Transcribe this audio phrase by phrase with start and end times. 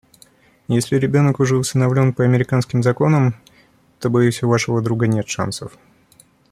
[0.67, 3.35] Если ребенок уже усыновлен по американским законам,
[3.99, 5.77] то, боюсь, у вашего друга нет шансов.